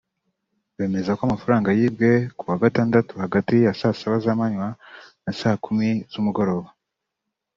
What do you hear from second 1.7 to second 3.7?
yibwe ku wa gatandatu hagati